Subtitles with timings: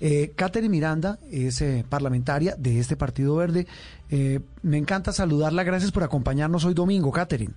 [0.00, 3.66] Eh, Catherine Miranda es eh, parlamentaria de este Partido Verde.
[4.10, 5.64] Eh, me encanta saludarla.
[5.64, 7.54] Gracias por acompañarnos hoy domingo, Catherine.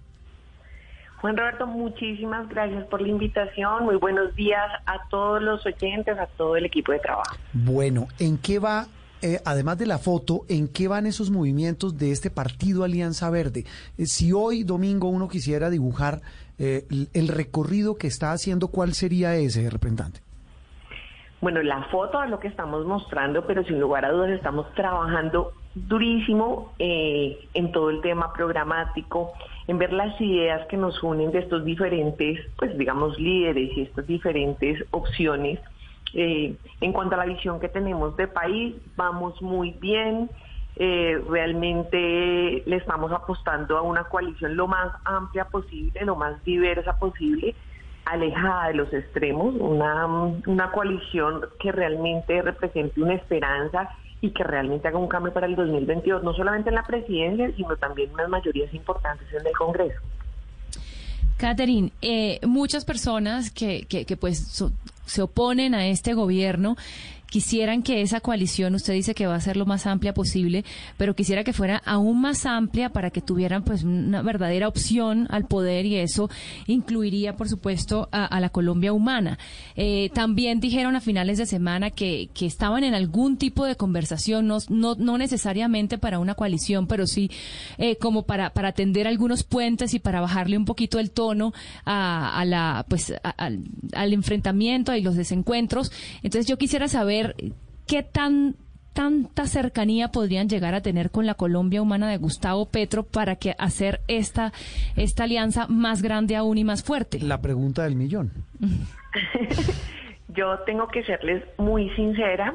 [1.22, 3.86] Juan Roberto, muchísimas gracias por la invitación.
[3.86, 7.36] Muy buenos días a todos los oyentes, a todo el equipo de trabajo.
[7.54, 8.88] Bueno, ¿en qué va
[9.24, 13.66] eh, además de la foto, ¿en qué van esos movimientos de este partido Alianza Verde?
[13.98, 16.22] Eh, si hoy domingo uno quisiera dibujar
[16.58, 20.22] eh, el recorrido que está haciendo, ¿cuál sería ese representante?
[21.42, 25.54] Bueno, la foto es lo que estamos mostrando, pero sin lugar a dudas estamos trabajando
[25.74, 29.34] durísimo en todo el tema programático,
[29.68, 34.06] en ver las ideas que nos unen de estos diferentes, pues digamos, líderes y estas
[34.06, 35.60] diferentes opciones
[36.14, 40.30] eh, en cuanto a la visión que tenemos de país, vamos muy bien.
[40.78, 46.98] Eh, realmente le estamos apostando a una coalición lo más amplia posible, lo más diversa
[46.98, 47.56] posible,
[48.06, 53.90] alejada de los extremos, una, una coalición que realmente represente una esperanza
[54.22, 57.76] y que realmente haga un cambio para el 2022, no solamente en la presidencia, sino
[57.78, 60.00] también en unas mayorías importantes en el Congreso.
[61.38, 64.64] Catherine, eh, muchas personas que, que, que pues
[65.06, 66.76] se oponen a este gobierno
[67.32, 70.66] quisieran que esa coalición, usted dice que va a ser lo más amplia posible,
[70.98, 75.48] pero quisiera que fuera aún más amplia para que tuvieran pues una verdadera opción al
[75.48, 76.30] poder y eso
[76.68, 79.40] incluiría, por supuesto, a, la Colombia humana.
[79.78, 84.46] Eh, también dijeron a finales de semana que, que estaban en algún tipo de conversación,
[84.46, 87.32] no, no, necesariamente para una coalición, pero sí
[87.78, 91.54] eh, como para, para atender algunos puentes y para bajarle un poquito el tono
[91.86, 95.94] a, la pues al enfrentamiento y los desencuentros.
[96.24, 97.21] Entonces yo quisiera saber
[97.88, 98.56] qué tan
[98.94, 103.56] tanta cercanía podrían llegar a tener con la Colombia humana de Gustavo Petro para que
[103.58, 104.52] hacer esta
[104.96, 107.20] esta alianza más grande aún y más fuerte.
[107.20, 108.32] La pregunta del millón.
[110.36, 112.54] Yo tengo que serles muy sincera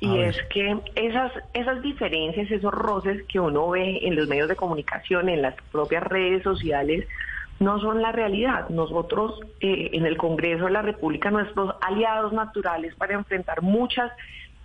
[0.00, 4.56] y es que esas esas diferencias, esos roces que uno ve en los medios de
[4.56, 7.06] comunicación, en las propias redes sociales,
[7.60, 8.68] no son la realidad.
[8.68, 14.10] Nosotros eh, en el Congreso de la República, nuestros aliados naturales para enfrentar muchas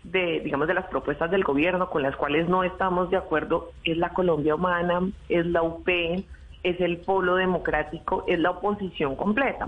[0.03, 3.97] de, digamos, de las propuestas del gobierno con las cuales no estamos de acuerdo es
[3.97, 9.67] la Colombia Humana, es la UP, es el Polo Democrático, es la oposición completa.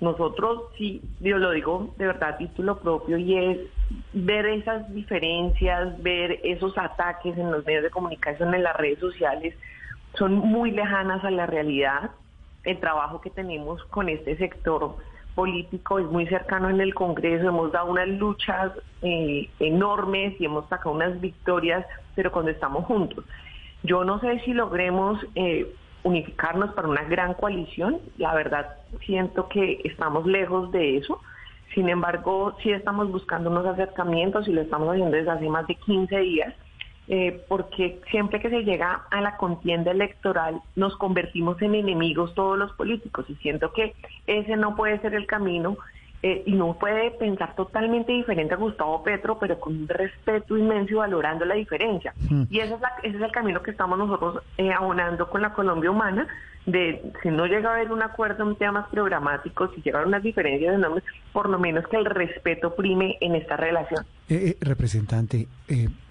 [0.00, 3.58] Nosotros, sí, yo lo digo de verdad a título propio, y es
[4.12, 9.54] ver esas diferencias, ver esos ataques en los medios de comunicación, en las redes sociales,
[10.14, 12.10] son muy lejanas a la realidad
[12.64, 14.96] el trabajo que tenemos con este sector
[15.34, 20.68] político es muy cercano en el Congreso, hemos dado unas luchas eh, enormes y hemos
[20.68, 23.24] sacado unas victorias, pero cuando estamos juntos.
[23.82, 25.74] Yo no sé si logremos eh,
[26.04, 31.20] unificarnos para una gran coalición, la verdad siento que estamos lejos de eso,
[31.74, 35.74] sin embargo sí estamos buscando unos acercamientos y lo estamos haciendo desde hace más de
[35.74, 36.54] 15 días
[37.06, 42.58] eh, porque siempre que se llega a la contienda electoral nos convertimos en enemigos todos
[42.58, 43.94] los políticos y siento que
[44.26, 45.76] ese no puede ser el camino
[46.22, 50.92] eh, y no puede pensar totalmente diferente a Gustavo Petro, pero con un respeto inmenso
[50.92, 52.14] y valorando la diferencia.
[52.30, 52.44] Hmm.
[52.48, 55.90] Y ese es, ese es el camino que estamos nosotros eh, abonando con la Colombia
[55.90, 56.26] Humana,
[56.64, 60.72] de si no llega a haber un acuerdo en temas programáticos, si llegan unas diferencias
[60.72, 61.04] de nombres,
[61.34, 64.06] por lo menos que el respeto prime en esta relación.
[64.62, 65.46] representante,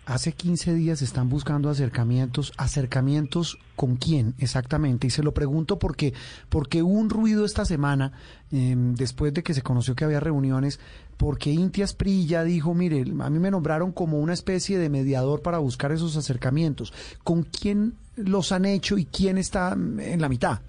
[0.06, 2.52] Hace 15 días están buscando acercamientos.
[2.58, 5.08] ¿Acercamientos con quién exactamente?
[5.08, 6.14] Y se lo pregunto porque,
[6.50, 8.12] porque hubo un ruido esta semana,
[8.52, 10.82] em, después de que se conoció que había reuniones,
[11.16, 15.42] porque Intias Pri ya dijo, mire, a mí me nombraron como una especie de mediador
[15.42, 16.92] para buscar esos acercamientos.
[17.24, 20.60] ¿Con quién los han hecho y quién está en la mitad?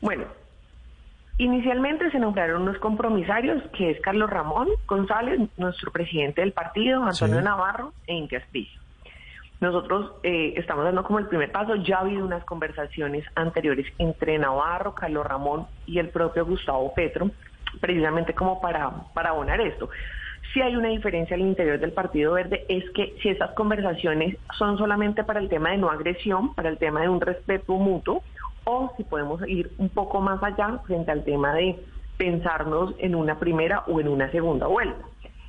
[0.00, 0.24] Bueno,
[1.40, 7.40] Inicialmente se nombraron unos compromisarios, que es Carlos Ramón González, nuestro presidente del partido, Antonio
[7.40, 8.36] Navarro e Inti
[9.58, 14.38] Nosotros eh, estamos dando como el primer paso, ya ha habido unas conversaciones anteriores entre
[14.38, 17.30] Navarro, Carlos Ramón y el propio Gustavo Petro,
[17.80, 19.88] precisamente como para, para abonar esto.
[20.52, 24.76] Si hay una diferencia al interior del Partido Verde es que si esas conversaciones son
[24.76, 28.22] solamente para el tema de no agresión, para el tema de un respeto mutuo,
[28.64, 31.78] o si podemos ir un poco más allá frente al tema de
[32.16, 35.04] pensarnos en una primera o en una segunda vuelta.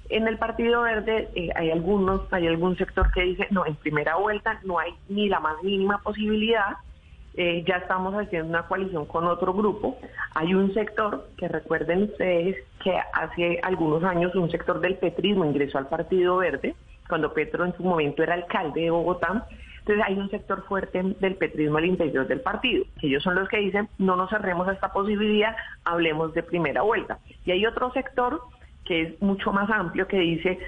[0.10, 4.16] En el Partido Verde eh, hay algunos, hay algún sector que dice, no, en primera
[4.16, 6.78] vuelta no hay ni la más mínima posibilidad,
[7.34, 9.98] eh, ya estamos haciendo una coalición con otro grupo.
[10.34, 15.78] Hay un sector, que recuerden ustedes, que hace algunos años un sector del petrismo ingresó
[15.78, 16.76] al Partido Verde,
[17.08, 19.48] cuando Petro en su momento era alcalde de Bogotá,
[19.82, 23.50] entonces hay un sector fuerte del petrismo al interior del partido, que ellos son los
[23.50, 27.20] que dicen no nos cerremos a esta posibilidad, hablemos de primera vuelta.
[27.46, 28.42] Y hay otro sector
[28.86, 30.60] que es mucho más amplio que dice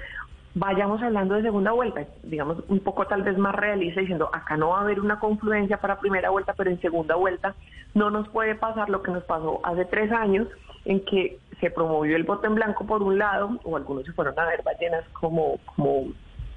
[0.54, 4.68] vayamos hablando de segunda vuelta, digamos un poco tal vez más realista, diciendo acá no
[4.70, 7.54] va a haber una confluencia para primera vuelta, pero en segunda vuelta
[7.92, 10.48] no nos puede pasar lo que nos pasó hace tres años,
[10.84, 14.38] en que se promovió el voto en blanco por un lado, o algunos se fueron
[14.38, 16.12] a ver ballenas como, como,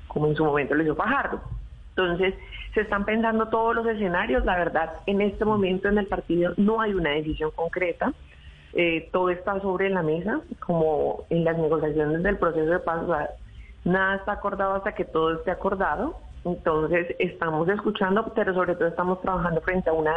[0.08, 1.42] como en su momento lo hizo Fajardo.
[1.98, 2.36] Entonces,
[2.76, 6.80] se están pensando todos los escenarios, la verdad, en este momento en el partido no
[6.80, 8.14] hay una decisión concreta,
[8.74, 13.02] eh, todo está sobre la mesa, como en las negociaciones del proceso de paz,
[13.84, 19.20] nada está acordado hasta que todo esté acordado, entonces estamos escuchando, pero sobre todo estamos
[19.22, 20.14] trabajando frente a una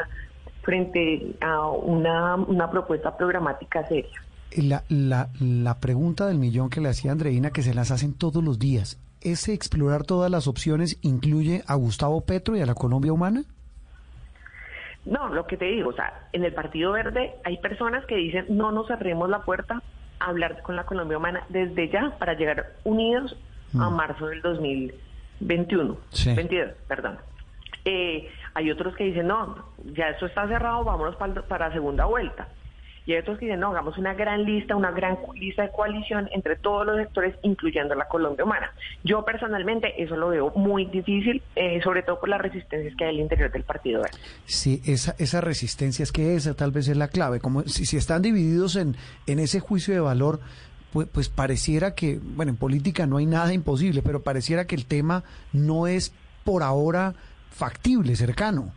[0.63, 4.21] frente a una, una propuesta programática seria.
[4.55, 8.45] La, la, la pregunta del millón que le hacía Andreina, que se las hacen todos
[8.45, 13.13] los días, ¿ese explorar todas las opciones incluye a Gustavo Petro y a la Colombia
[13.13, 13.45] humana?
[15.05, 18.47] No, lo que te digo, o sea, en el Partido Verde hay personas que dicen
[18.51, 19.83] no nos cerremos la puerta
[20.19, 23.37] a hablar con la Colombia humana desde ya para llegar unidos
[23.79, 23.97] a mm.
[23.97, 25.97] marzo del 2021,
[26.37, 27.19] 22, perdón.
[27.85, 29.65] Eh, hay otros que dicen, no,
[29.95, 32.49] ya eso está cerrado, vámonos para, para segunda vuelta.
[33.07, 36.29] Y hay otros que dicen, no, hagamos una gran lista, una gran lista de coalición
[36.33, 38.73] entre todos los sectores, incluyendo la Colombia humana.
[39.05, 43.11] Yo personalmente eso lo veo muy difícil, eh, sobre todo por las resistencias que hay
[43.11, 44.19] al interior del Partido Verde.
[44.45, 47.41] Sí, esa, esa resistencia es que esa tal vez es la clave.
[47.41, 50.41] Como si, si están divididos en, en ese juicio de valor,
[50.93, 54.87] pues, pues pareciera que, bueno, en política no hay nada imposible, pero pareciera que el
[54.87, 56.13] tema no es
[56.45, 57.15] por ahora
[57.51, 58.73] factible, cercano.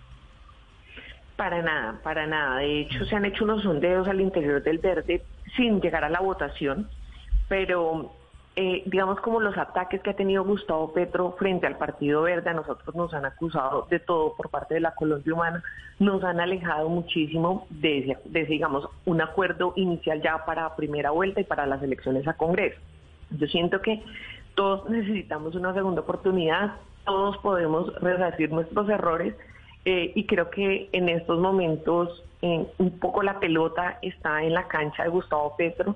[1.36, 2.58] Para nada, para nada.
[2.58, 5.24] De hecho, se han hecho unos sondeos al interior del verde
[5.56, 6.88] sin llegar a la votación,
[7.50, 8.12] pero
[8.56, 12.54] eh, digamos como los ataques que ha tenido Gustavo Petro frente al Partido Verde, a
[12.54, 15.64] nosotros nos han acusado de todo por parte de la Colombia Humana,
[15.98, 21.46] nos han alejado muchísimo de, de digamos, un acuerdo inicial ya para primera vuelta y
[21.46, 22.80] para las elecciones a Congreso.
[23.32, 24.04] Yo siento que
[24.54, 26.76] todos necesitamos una segunda oportunidad,
[27.06, 29.34] todos podemos resarcir nuestros errores
[29.86, 35.04] eh, y creo que en estos momentos un poco la pelota está en la cancha
[35.04, 35.96] de Gustavo Petro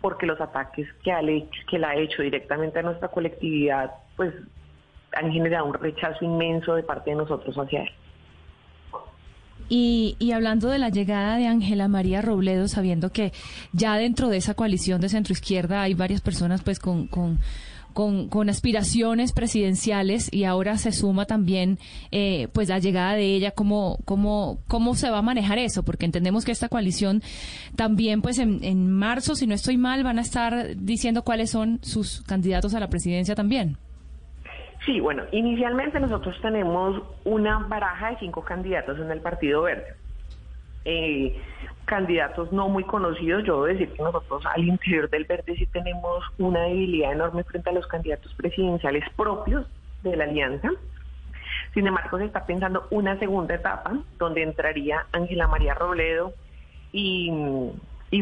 [0.00, 4.32] porque los ataques que, ha hecho, que le ha hecho directamente a nuestra colectividad pues
[5.12, 7.90] han generado un rechazo inmenso de parte de nosotros hacia él.
[9.68, 13.32] Y, y, hablando de la llegada de Ángela María Robledo, sabiendo que
[13.72, 17.38] ya dentro de esa coalición de centro izquierda hay varias personas pues con, con
[17.94, 21.78] con, con aspiraciones presidenciales y ahora se suma también
[22.12, 26.04] eh, pues la llegada de ella, ¿cómo, cómo, cómo se va a manejar eso, porque
[26.04, 27.22] entendemos que esta coalición
[27.76, 31.78] también pues en, en marzo, si no estoy mal, van a estar diciendo cuáles son
[31.82, 33.78] sus candidatos a la presidencia también.
[34.84, 39.94] Sí, bueno, inicialmente nosotros tenemos una baraja de cinco candidatos en el Partido Verde.
[40.84, 41.40] Eh,
[41.84, 43.44] candidatos no muy conocidos.
[43.44, 47.70] Yo debo decir que nosotros al interior del verde sí tenemos una debilidad enorme frente
[47.70, 49.66] a los candidatos presidenciales propios
[50.02, 50.70] de la alianza.
[51.72, 56.32] Sin embargo, se está pensando una segunda etapa donde entraría Ángela María Robledo
[56.92, 57.30] y,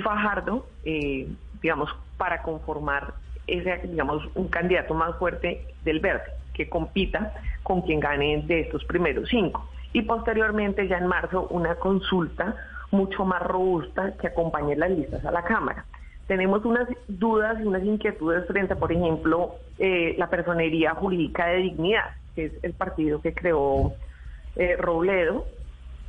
[0.03, 1.29] Fajardo, eh,
[1.61, 3.15] digamos, para conformar
[3.47, 6.25] ese, digamos, un candidato más fuerte del verde
[6.55, 9.69] que compita con quien gane de estos primeros cinco.
[9.93, 12.57] Y posteriormente, ya en marzo, una consulta
[12.91, 15.85] mucho más robusta que acompañe las listas a la Cámara.
[16.27, 21.57] Tenemos unas dudas y unas inquietudes frente a, por ejemplo, eh, la personería jurídica de
[21.59, 23.93] dignidad, que es el partido que creó
[24.57, 25.47] eh, Robledo,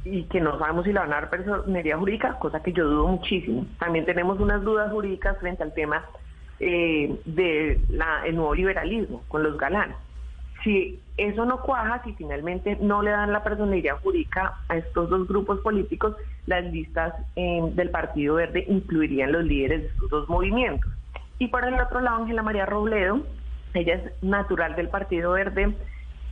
[0.06, 3.08] y que no sabemos si la van a dar personería jurídica, cosa que yo dudo
[3.08, 3.66] muchísimo.
[3.80, 6.06] También tenemos unas dudas jurídicas frente al tema
[6.60, 9.98] eh, del nuevo liberalismo con los galanes.
[10.64, 15.28] Si eso no cuaja, si finalmente no le dan la personalidad jurídica a estos dos
[15.28, 16.16] grupos políticos,
[16.48, 20.92] las listas em, del Partido Verde incluirían los líderes de estos dos movimientos.
[21.40, 23.22] Y por el otro lado, Ángela María Robledo,
[23.74, 25.74] ella es natural del Partido Verde.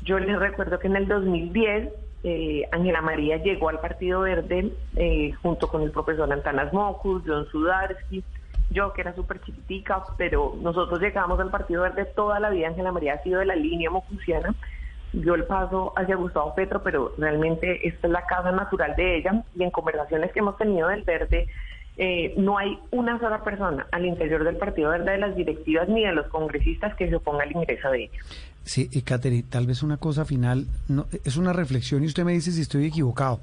[0.04, 1.90] Yo les recuerdo que en el 2010
[2.24, 7.48] eh, Ángela María llegó al Partido Verde eh, junto con el profesor Antanas Mocus, John
[7.52, 8.24] Sudarsky,
[8.72, 12.92] yo que era súper chiquitica, pero nosotros llegamos al Partido Verde toda la vida, Ángela
[12.92, 14.56] María ha sido de la línea mocusiana,
[15.14, 19.44] dio el paso hacia Gustavo Petro, pero realmente esta es la casa natural de ella
[19.56, 21.48] y en conversaciones que hemos tenido del Verde,
[21.98, 26.06] eh, no hay una sola persona al interior del Partido Verde de las directivas ni
[26.06, 28.20] de los congresistas que se oponga al ingreso de ella.
[28.64, 32.32] Sí, y Catherine, tal vez una cosa final, no, es una reflexión y usted me
[32.32, 33.40] dice si estoy equivocado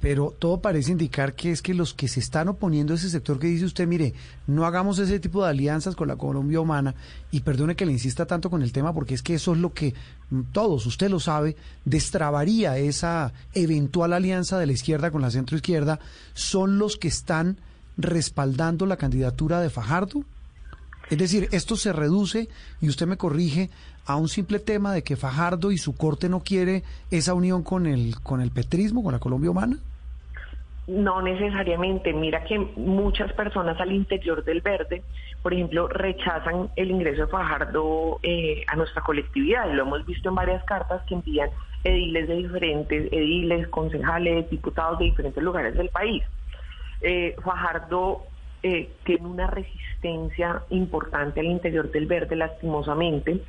[0.00, 3.38] pero todo parece indicar que es que los que se están oponiendo a ese sector
[3.38, 4.14] que dice usted, mire,
[4.46, 6.94] no hagamos ese tipo de alianzas con la Colombia humana,
[7.30, 9.74] y perdone que le insista tanto con el tema, porque es que eso es lo
[9.74, 9.94] que
[10.30, 11.54] mm, todos, usted lo sabe,
[11.84, 16.00] destrabaría esa eventual alianza de la izquierda con la centroizquierda,
[16.32, 17.58] son los que están
[17.98, 20.24] respaldando la candidatura de Fajardo.
[21.10, 22.48] Es decir, esto se reduce,
[22.80, 23.68] y usted me corrige,
[24.06, 27.86] a un simple tema de que Fajardo y su corte no quiere esa unión con
[27.86, 29.78] el, con el petrismo, con la Colombia humana.
[30.90, 32.12] No necesariamente.
[32.12, 35.04] Mira que muchas personas al interior del verde,
[35.40, 39.72] por ejemplo, rechazan el ingreso de Fajardo eh, a nuestra colectividad.
[39.72, 41.48] Lo hemos visto en varias cartas que envían
[41.84, 46.24] ediles de diferentes, ediles, concejales, diputados de diferentes lugares del país.
[47.02, 48.24] Eh, Fajardo
[48.64, 53.40] eh, tiene una resistencia importante al interior del verde, lastimosamente,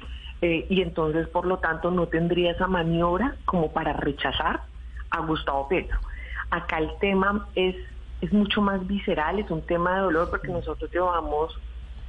[0.43, 4.62] y entonces, por lo tanto, no tendría esa maniobra como para rechazar
[5.12, 6.00] a Gustavo Petro.
[6.51, 7.75] Acá el tema es,
[8.22, 11.58] es mucho más visceral, es un tema de dolor porque nosotros llevamos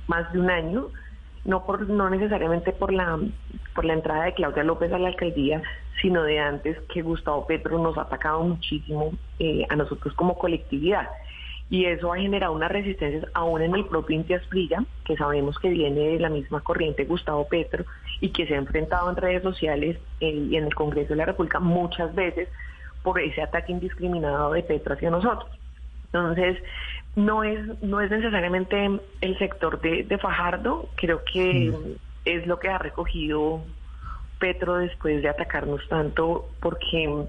[0.08, 0.88] más de un año,
[1.44, 3.18] no por no necesariamente por la
[3.74, 5.62] por la entrada de Claudia López a la alcaldía,
[6.00, 11.08] sino de antes que Gustavo Petro nos ha atacado muchísimo eh, a nosotros como colectividad.
[11.70, 14.42] Y eso ha generado unas resistencias aún en el propio Intias
[15.04, 17.86] que sabemos que viene de la misma corriente Gustavo Petro
[18.20, 21.24] y que se ha enfrentado en redes sociales eh, y en el Congreso de la
[21.24, 22.48] República muchas veces
[23.02, 25.50] por ese ataque indiscriminado de Petro hacia nosotros.
[26.06, 26.62] Entonces,
[27.16, 31.96] no es, no es necesariamente el sector de, Fajardo, creo que mm.
[32.24, 33.62] es lo que ha recogido
[34.38, 37.26] Petro después de atacarnos tanto, porque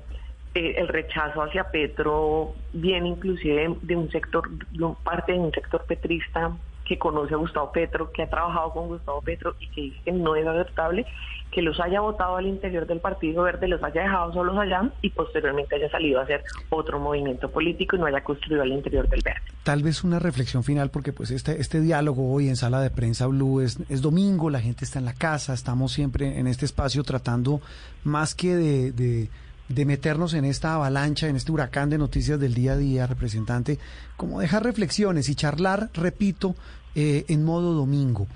[0.56, 5.84] eh, el rechazo hacia Petro viene inclusive de un sector, de parte de un sector
[5.86, 6.52] petrista
[6.86, 10.12] que conoce a Gustavo Petro, que ha trabajado con Gustavo Petro y que dice que
[10.12, 11.06] no es aceptable
[11.54, 15.12] que los haya votado al interior del Partido Verde, los haya dejado solos allá y
[15.12, 19.22] posteriormente haya salido a hacer otro movimiento político y no haya construido al interior del
[19.24, 19.42] Verde.
[19.62, 23.28] Tal vez una reflexión final, porque pues este, este diálogo hoy en Sala de Prensa
[23.28, 27.04] Blue es, es domingo, la gente está en la casa, estamos siempre en este espacio
[27.04, 27.62] tratando
[28.04, 29.30] más que de, de
[29.74, 33.80] de meternos en esta avalancha, en este huracán de noticias del día a día, representante,
[34.16, 36.56] como dejar reflexiones y charlar, repito,
[36.96, 38.28] eh, en modo domingo.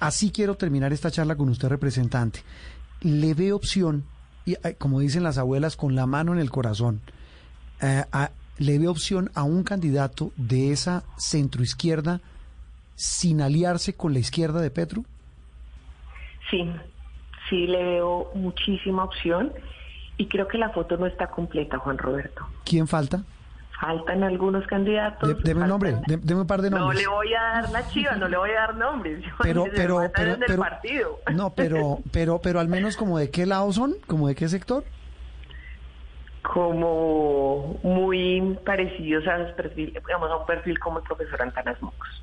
[0.00, 2.40] así quiero terminar esta charla con usted, representante.
[3.02, 4.04] Le ve opción,
[4.46, 7.00] y como dicen las abuelas, con la mano en el corazón,
[7.82, 8.04] eh,
[8.58, 12.20] le ve opción a un candidato de esa centroizquierda
[12.94, 15.04] sin aliarse con la izquierda de Petro?
[16.50, 16.64] Sí,
[17.48, 19.52] sí le veo muchísima opción
[20.16, 22.46] y creo que la foto no está completa, Juan Roberto.
[22.64, 23.22] ¿Quién falta?
[23.80, 25.42] Faltan algunos candidatos.
[25.42, 26.94] deme un nombre, deme un par de nombres.
[26.94, 29.24] No le voy a dar la chiva, no le voy a dar nombres.
[29.42, 31.20] Pero, pero, pero, pero, partido.
[31.32, 34.84] no, pero, pero, pero al menos como de qué lado son, como de qué sector.
[36.42, 42.22] Como muy parecidos a, perfil, digamos, a un perfil como el profesor Antanas Mocos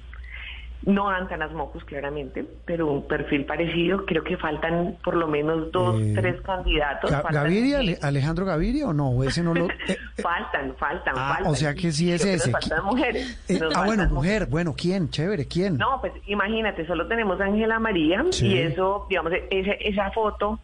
[0.84, 4.06] no Antanas Mocus, claramente, pero un perfil parecido.
[4.06, 7.12] Creo que faltan por lo menos dos, eh, tres candidatos.
[7.30, 7.80] ¿Gaviria?
[8.02, 9.24] ¿Alejandro Gaviria o no?
[9.24, 12.52] ese no lo, eh, eh, faltan, faltan, ah, O sea que sí es ese.
[12.52, 13.40] Faltan mujeres.
[13.76, 14.48] ah, bueno, mujer.
[14.48, 15.10] Bueno, ¿quién?
[15.10, 15.78] Chévere, ¿quién?
[15.78, 20.60] No, pues imagínate, solo tenemos a Ángela María y eso, digamos, esa, esa foto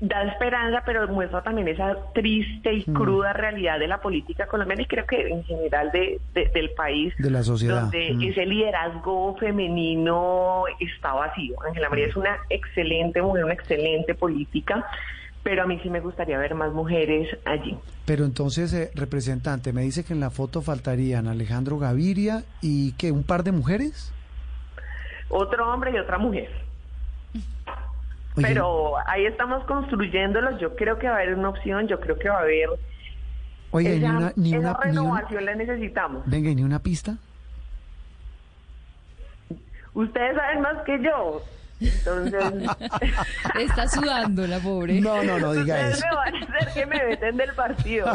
[0.00, 2.94] da esperanza, pero muestra también esa triste y mm.
[2.94, 7.14] cruda realidad de la política colombiana y creo que en general de, del país.
[7.18, 7.82] De la sociedad.
[7.82, 8.22] Donde mm.
[8.22, 11.56] ese liderazgo femenino está vacío.
[11.66, 14.86] Ángela María es una excelente mujer, una excelente política,
[15.42, 17.76] pero a mí sí me gustaría ver más mujeres allí.
[18.06, 23.12] Pero entonces, eh, representante, me dice que en la foto faltarían Alejandro Gaviria y que
[23.12, 24.12] un par de mujeres.
[25.28, 26.69] Otro hombre y otra mujer.
[28.42, 30.58] Pero ahí estamos construyéndolo.
[30.58, 32.68] Yo creo que va a haber una opción, yo creo que va a haber.
[33.72, 36.22] Oye, esa, ni una, ni esa renovación la necesitamos.
[36.26, 37.16] Venga, ¿ni una pista?
[39.94, 41.42] Ustedes saben más que yo.
[41.80, 42.70] Entonces.
[43.58, 45.00] Está sudando la pobre.
[45.00, 46.04] No, no, no diga eso.
[46.08, 48.06] me van a hacer que me meten del partido.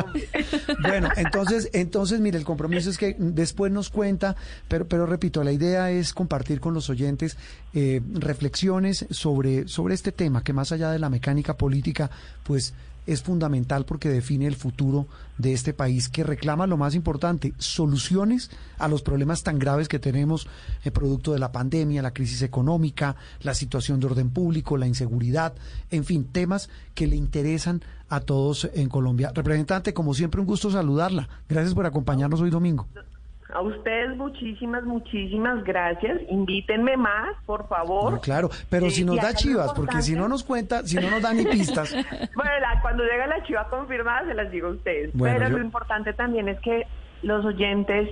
[0.81, 4.35] bueno, entonces, entonces, mire, el compromiso es que después nos cuenta,
[4.67, 7.37] pero, pero repito, la idea es compartir con los oyentes
[7.73, 12.09] eh, reflexiones sobre, sobre este tema, que más allá de la mecánica política,
[12.43, 12.73] pues
[13.05, 15.07] es fundamental porque define el futuro
[15.37, 19.99] de este país que reclama lo más importante, soluciones a los problemas tan graves que
[19.99, 20.47] tenemos
[20.83, 25.53] eh, producto de la pandemia, la crisis económica, la situación de orden público, la inseguridad,
[25.91, 29.31] en fin, temas que le interesan a todos en Colombia.
[29.33, 31.27] Representante, como siempre, un gusto saludarla.
[31.49, 32.87] Gracias por acompañarnos hoy domingo.
[33.53, 36.21] A ustedes muchísimas, muchísimas gracias.
[36.29, 38.19] Invítenme más, por favor.
[38.21, 41.33] claro, pero si nos da chivas, porque si no nos cuenta, si no nos da
[41.33, 41.93] ni pistas.
[42.35, 45.11] bueno, cuando llega la chiva confirmada se las digo a ustedes.
[45.19, 46.87] pero lo importante también es que
[47.21, 48.09] los oyentes,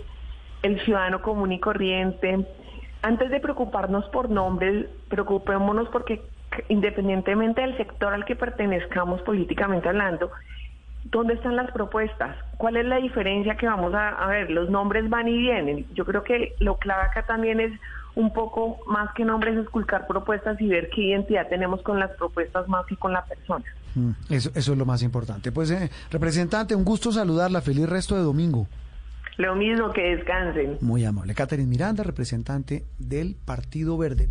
[0.61, 2.45] el ciudadano común y corriente,
[3.01, 6.21] antes de preocuparnos por nombres, preocupémonos porque
[6.69, 10.31] independientemente del sector al que pertenezcamos políticamente hablando,
[11.05, 12.37] ¿Dónde están las propuestas?
[12.57, 14.49] ¿Cuál es la diferencia que vamos a, ver?
[14.49, 15.85] Los nombres van y vienen.
[15.93, 17.71] Yo creo que lo clave acá también es
[18.15, 22.67] un poco más que nombres, esculcar propuestas y ver qué identidad tenemos con las propuestas
[22.67, 23.65] más que con la persona.
[23.95, 25.51] Mm, eso, eso es lo más importante.
[25.51, 27.61] Pues, eh, representante, un gusto saludarla.
[27.61, 28.67] Feliz resto de domingo.
[29.37, 30.77] Lo mismo, que descansen.
[30.81, 31.33] Muy amable.
[31.33, 34.29] Catherine Miranda, representante del Partido Verde.